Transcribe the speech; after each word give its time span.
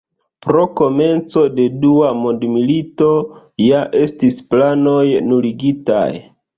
Pro 0.45 0.61
komenco 0.79 1.43
de 1.59 1.65
dua 1.83 2.09
mondmilito 2.23 3.13
ja 3.69 3.85
estis 4.03 4.43
planoj 4.53 4.99
nuligitaj. 5.31 6.05